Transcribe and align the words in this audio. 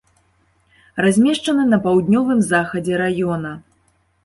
Размешчаны 1.05 1.67
на 1.75 1.79
паўднёвым 1.85 2.43
захадзе 2.51 2.93
раёна. 3.05 3.55